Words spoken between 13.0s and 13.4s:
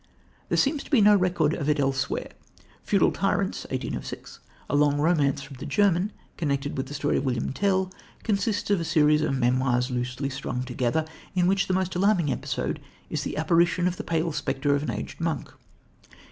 is the